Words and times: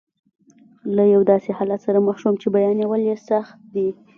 له 0.95 1.03
یو 1.13 1.21
داسې 1.31 1.49
حالت 1.57 1.79
سره 1.87 2.05
مخ 2.07 2.15
شوم 2.21 2.35
چې 2.41 2.47
بیانول 2.55 3.01
یې 3.09 3.15
سخت 3.29 3.55
دي. 3.73 3.87